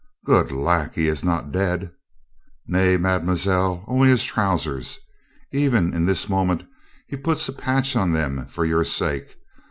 [0.25, 1.91] "Good lack, he is not dead?"
[2.65, 3.85] "Nay, mademoiselle.
[3.87, 4.97] Only his trousers.
[5.51, 6.63] Even in this moment
[7.05, 9.37] he puts a patch on them for your sake.